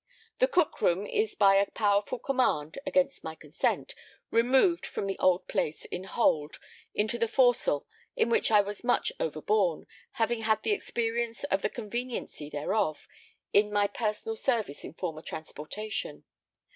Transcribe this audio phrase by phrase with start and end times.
[0.39, 3.93] The cook room is by a powerful command (against my consent)
[4.31, 6.57] removed from the old place in hold
[6.95, 7.85] into the forecastle,
[8.15, 13.07] in which I was much overborne, having had the experience of the conveniency thereof,
[13.53, 16.23] in my personal service in former transportation.